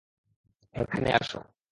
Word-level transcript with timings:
এখানে 0.75 1.09
আসো! 1.19 1.39